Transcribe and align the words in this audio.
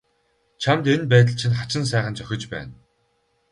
Чамд 0.61 0.85
энэ 0.93 1.05
байдал 1.11 1.37
чинь 1.39 1.57
хачин 1.59 1.83
сайхан 1.91 2.15
зохиж 2.17 2.43
байна. 2.53 2.73